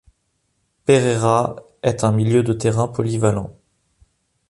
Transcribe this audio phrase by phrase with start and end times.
[0.83, 3.55] Pereyra est un milieu de terrain polyvalent.